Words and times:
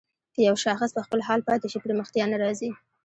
که 0.33 0.39
يو 0.47 0.55
شاخص 0.63 0.89
په 0.95 1.01
خپل 1.05 1.19
حال 1.27 1.39
پاتې 1.47 1.67
شي 1.71 1.79
پرمختيا 1.85 2.25
نه 2.33 2.37
راځي. 2.43 2.71